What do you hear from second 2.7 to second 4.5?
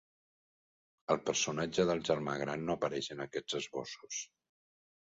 no apareix en aquests esbossos.